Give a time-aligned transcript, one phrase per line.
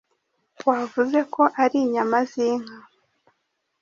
[0.69, 2.75] Wavuze ko ari inyama zinka.